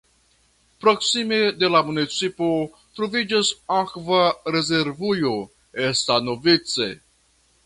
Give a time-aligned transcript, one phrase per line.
[0.83, 2.49] Proksime de la municipo
[3.01, 4.25] troviĝas akva
[4.57, 5.37] rezervujo
[6.03, 6.93] Stanovice.